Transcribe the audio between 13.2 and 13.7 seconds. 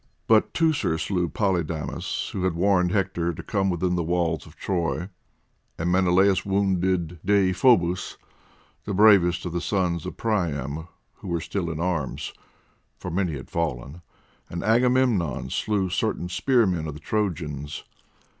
had